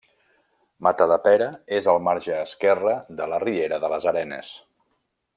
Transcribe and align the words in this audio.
Matadepera 0.85 1.49
és 1.79 1.89
al 1.93 2.01
marge 2.07 2.39
esquerre 2.45 2.95
de 3.19 3.27
la 3.35 3.41
riera 3.47 3.79
de 3.85 3.91
les 3.95 4.09
Arenes. 4.13 4.51